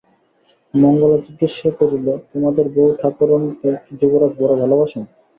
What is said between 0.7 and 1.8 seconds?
মঙ্গলা জিজ্ঞাসা